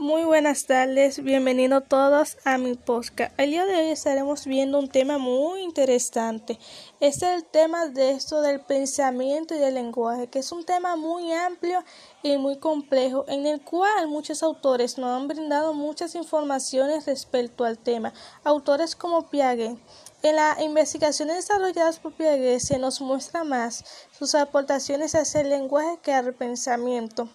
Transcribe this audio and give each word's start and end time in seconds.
Muy 0.00 0.24
buenas 0.24 0.64
tardes, 0.64 1.22
bienvenidos 1.22 1.84
todos 1.86 2.38
a 2.46 2.56
mi 2.56 2.74
podcast. 2.74 3.38
El 3.38 3.50
día 3.50 3.66
de 3.66 3.74
hoy 3.74 3.88
estaremos 3.90 4.46
viendo 4.46 4.78
un 4.78 4.88
tema 4.88 5.18
muy 5.18 5.60
interesante. 5.60 6.58
Este 7.00 7.26
es 7.26 7.34
el 7.34 7.44
tema 7.44 7.86
de 7.86 8.12
esto 8.12 8.40
del 8.40 8.60
pensamiento 8.60 9.54
y 9.54 9.58
del 9.58 9.74
lenguaje, 9.74 10.28
que 10.28 10.38
es 10.38 10.52
un 10.52 10.64
tema 10.64 10.96
muy 10.96 11.30
amplio 11.34 11.84
y 12.22 12.38
muy 12.38 12.58
complejo, 12.58 13.26
en 13.28 13.44
el 13.44 13.60
cual 13.60 14.08
muchos 14.08 14.42
autores 14.42 14.96
nos 14.96 15.10
han 15.14 15.28
brindado 15.28 15.74
muchas 15.74 16.14
informaciones 16.14 17.04
respecto 17.04 17.66
al 17.66 17.76
tema. 17.76 18.14
Autores 18.42 18.96
como 18.96 19.28
Piaget. 19.28 19.76
En 20.22 20.36
las 20.36 20.62
investigaciones 20.62 21.36
desarrolladas 21.36 21.98
por 21.98 22.14
Piaget 22.14 22.60
se 22.60 22.78
nos 22.78 23.02
muestra 23.02 23.44
más 23.44 23.84
sus 24.18 24.34
aportaciones 24.34 25.14
hacia 25.14 25.42
el 25.42 25.50
lenguaje 25.50 25.98
que 26.02 26.14
al 26.14 26.32
pensamiento. 26.32 27.28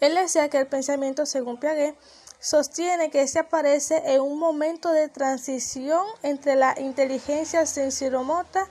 Él 0.00 0.14
decía 0.14 0.48
que 0.48 0.58
el 0.58 0.66
pensamiento, 0.66 1.26
según 1.26 1.58
Piaget, 1.58 1.96
sostiene 2.40 3.10
que 3.10 3.26
se 3.26 3.40
aparece 3.40 4.02
en 4.06 4.20
un 4.20 4.38
momento 4.38 4.92
de 4.92 5.08
transición 5.08 6.06
entre 6.22 6.54
la 6.54 6.78
inteligencia 6.78 7.66
sensoromota 7.66 8.68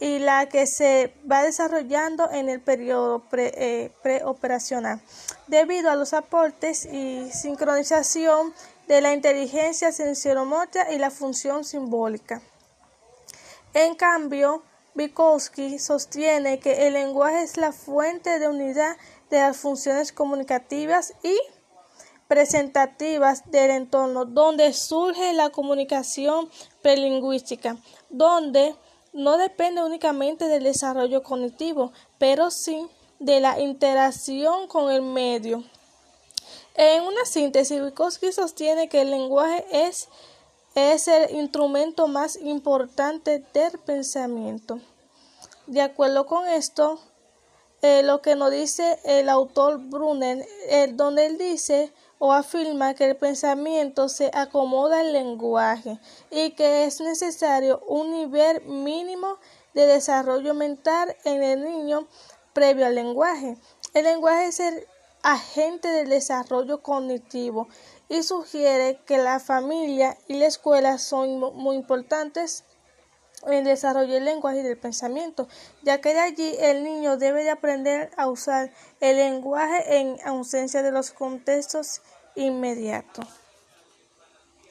y 0.00 0.18
la 0.18 0.48
que 0.48 0.66
se 0.66 1.12
va 1.30 1.42
desarrollando 1.42 2.30
en 2.30 2.48
el 2.48 2.60
periodo 2.60 3.22
eh, 3.32 3.90
preoperacional, 4.02 5.00
debido 5.48 5.90
a 5.90 5.96
los 5.96 6.12
aportes 6.12 6.84
y 6.84 7.30
sincronización 7.32 8.54
de 8.86 9.00
la 9.00 9.12
inteligencia 9.12 9.90
sensoromota 9.90 10.92
y 10.92 10.98
la 10.98 11.10
función 11.10 11.64
simbólica. 11.64 12.40
En 13.74 13.96
cambio, 13.96 14.62
Vygotsky 14.94 15.78
sostiene 15.78 16.58
que 16.58 16.86
el 16.86 16.94
lenguaje 16.94 17.42
es 17.42 17.56
la 17.56 17.72
fuente 17.72 18.38
de 18.38 18.48
unidad 18.48 18.96
de 19.30 19.38
las 19.38 19.56
funciones 19.56 20.12
comunicativas 20.12 21.14
y 21.22 21.38
presentativas 22.28 23.50
del 23.50 23.70
entorno, 23.70 24.24
donde 24.24 24.72
surge 24.72 25.32
la 25.32 25.50
comunicación 25.50 26.50
prelingüística, 26.82 27.76
donde 28.10 28.74
no 29.12 29.38
depende 29.38 29.82
únicamente 29.82 30.46
del 30.46 30.64
desarrollo 30.64 31.22
cognitivo, 31.22 31.92
pero 32.18 32.50
sí 32.50 32.86
de 33.18 33.40
la 33.40 33.58
interacción 33.58 34.68
con 34.68 34.92
el 34.92 35.02
medio. 35.02 35.64
En 36.74 37.02
una 37.02 37.24
síntesis, 37.24 37.82
Vygotsky 37.82 38.30
sostiene 38.30 38.88
que 38.88 39.00
el 39.00 39.10
lenguaje 39.10 39.64
es, 39.70 40.08
es 40.78 41.08
el 41.08 41.34
instrumento 41.34 42.06
más 42.06 42.36
importante 42.36 43.44
del 43.52 43.78
pensamiento. 43.78 44.78
De 45.66 45.82
acuerdo 45.82 46.26
con 46.26 46.46
esto, 46.46 47.00
eh, 47.82 48.02
lo 48.04 48.22
que 48.22 48.36
nos 48.36 48.50
dice 48.52 48.98
el 49.04 49.28
autor 49.28 49.78
Brunner, 49.78 50.46
eh, 50.68 50.92
donde 50.94 51.26
él 51.26 51.36
dice 51.36 51.92
o 52.18 52.32
afirma 52.32 52.94
que 52.94 53.06
el 53.06 53.16
pensamiento 53.16 54.08
se 54.08 54.30
acomoda 54.32 55.00
al 55.00 55.12
lenguaje 55.12 55.98
y 56.30 56.50
que 56.52 56.84
es 56.84 57.00
necesario 57.00 57.80
un 57.86 58.12
nivel 58.12 58.64
mínimo 58.64 59.38
de 59.74 59.86
desarrollo 59.86 60.54
mental 60.54 61.16
en 61.24 61.42
el 61.42 61.64
niño 61.64 62.06
previo 62.52 62.86
al 62.86 62.94
lenguaje. 62.94 63.56
El 63.94 64.04
lenguaje 64.04 64.46
es 64.46 64.60
el 64.60 64.86
agente 65.28 65.88
del 65.88 66.08
desarrollo 66.08 66.82
cognitivo 66.82 67.68
y 68.08 68.22
sugiere 68.22 68.98
que 69.04 69.18
la 69.18 69.40
familia 69.40 70.16
y 70.26 70.38
la 70.38 70.46
escuela 70.46 70.96
son 70.96 71.38
muy 71.54 71.76
importantes 71.76 72.64
el 73.46 73.62
desarrollo 73.62 74.14
del 74.14 74.24
lenguaje 74.24 74.60
y 74.60 74.62
del 74.62 74.78
pensamiento, 74.78 75.46
ya 75.82 76.00
que 76.00 76.14
de 76.14 76.20
allí 76.20 76.56
el 76.60 76.82
niño 76.82 77.18
debe 77.18 77.44
de 77.44 77.50
aprender 77.50 78.10
a 78.16 78.26
usar 78.26 78.72
el 79.00 79.18
lenguaje 79.18 79.98
en 79.98 80.16
ausencia 80.24 80.82
de 80.82 80.92
los 80.92 81.10
contextos 81.10 82.00
inmediatos. 82.34 83.26